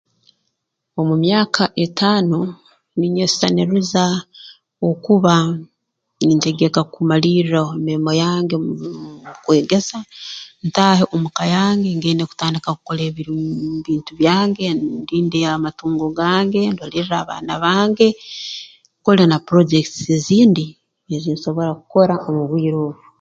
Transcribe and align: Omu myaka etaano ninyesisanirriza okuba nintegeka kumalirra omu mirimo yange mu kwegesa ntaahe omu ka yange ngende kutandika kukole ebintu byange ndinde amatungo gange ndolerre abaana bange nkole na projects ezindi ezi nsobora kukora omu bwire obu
Omu 0.99 1.13
myaka 1.23 1.63
etaano 1.83 2.39
ninyesisanirriza 2.99 4.03
okuba 4.89 5.35
nintegeka 6.25 6.81
kumalirra 6.93 7.59
omu 7.69 7.77
mirimo 7.85 8.11
yange 8.23 8.55
mu 8.63 8.73
kwegesa 9.45 9.99
ntaahe 10.65 11.03
omu 11.13 11.29
ka 11.37 11.45
yange 11.55 11.89
ngende 11.97 12.23
kutandika 12.29 12.69
kukole 12.73 13.01
ebintu 13.09 14.11
byange 14.19 14.65
ndinde 15.01 15.39
amatungo 15.55 16.05
gange 16.19 16.61
ndolerre 16.73 17.15
abaana 17.21 17.53
bange 17.63 18.07
nkole 18.99 19.23
na 19.27 19.37
projects 19.49 19.95
ezindi 20.15 20.65
ezi 21.13 21.29
nsobora 21.33 21.71
kukora 21.79 22.13
omu 22.27 22.41
bwire 22.49 22.77
obu 22.85 22.99